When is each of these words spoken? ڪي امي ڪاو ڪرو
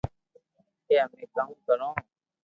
ڪي 0.85 0.95
امي 1.03 1.25
ڪاو 1.35 1.51
ڪرو 1.65 1.89